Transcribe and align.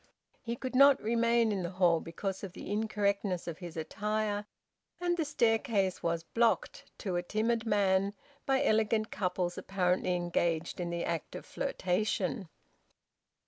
He 0.41 0.55
could 0.55 0.73
not 0.75 0.99
remain 0.99 1.51
in 1.51 1.61
the 1.61 1.69
hall 1.69 1.99
because 1.99 2.43
of 2.43 2.53
the 2.53 2.71
incorrectness 2.71 3.47
of 3.47 3.59
his 3.59 3.77
attire, 3.77 4.47
and 4.99 5.15
the 5.15 5.23
staircase 5.23 6.01
was 6.01 6.23
blocked, 6.23 6.85
to 6.97 7.17
a 7.17 7.21
timid 7.21 7.67
man, 7.67 8.15
by 8.47 8.63
elegant 8.63 9.11
couples 9.11 9.59
apparently 9.59 10.15
engaged 10.15 10.79
in 10.79 10.89
the 10.89 11.05
act 11.05 11.35
of 11.35 11.45
flirtation. 11.45 12.49